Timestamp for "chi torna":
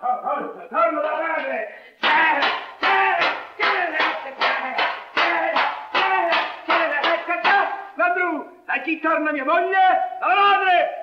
8.80-9.32